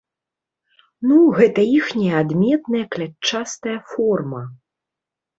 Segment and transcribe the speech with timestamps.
[1.09, 4.41] Ну, гэтая іхняя адметная клятчастая форма.